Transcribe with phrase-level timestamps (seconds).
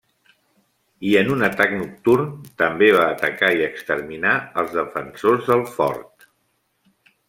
[1.09, 2.25] I en un atac nocturn
[2.63, 6.31] també va atacar i exterminar als defensors del fort.